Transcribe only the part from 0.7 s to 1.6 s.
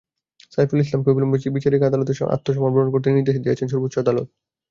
ইসলামকে অবিলম্বে